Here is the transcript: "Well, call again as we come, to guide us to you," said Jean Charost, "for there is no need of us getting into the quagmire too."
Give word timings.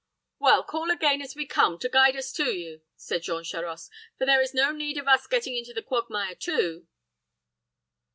"Well, 0.39 0.63
call 0.63 0.89
again 0.89 1.21
as 1.21 1.35
we 1.35 1.45
come, 1.45 1.77
to 1.77 1.87
guide 1.87 2.15
us 2.15 2.33
to 2.33 2.45
you," 2.45 2.81
said 2.95 3.21
Jean 3.21 3.43
Charost, 3.43 3.91
"for 4.17 4.25
there 4.25 4.41
is 4.41 4.51
no 4.51 4.71
need 4.71 4.97
of 4.97 5.07
us 5.07 5.27
getting 5.27 5.55
into 5.55 5.73
the 5.73 5.83
quagmire 5.83 6.33
too." 6.33 6.87